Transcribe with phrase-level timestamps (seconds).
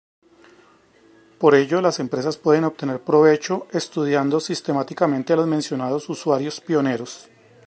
[1.37, 7.29] Por ello, las empresas pueden obtener provecho estudiando sistemáticamente a los mencionados usuarios pioneros.